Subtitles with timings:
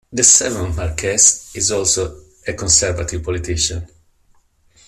[0.11, 3.85] The seventh Marquess is also a Conservative politician.